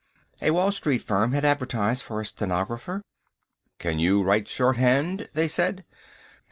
[0.41, 3.03] A Wall Street firm had advertised for a stenographer.
[3.77, 5.85] "Can you write shorthand?" they said.